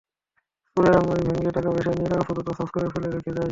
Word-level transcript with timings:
চোরেরা 0.77 0.97
আলমারি 0.97 1.23
ভেঙে 1.27 1.51
টাকাপয়সা 1.57 1.91
নিয়ে 1.91 2.09
কাগজপত্র 2.11 2.41
তছনছ 2.47 2.69
করে 2.73 2.87
ফেলে 2.93 3.07
রেখে 3.07 3.31
যায়। 3.35 3.49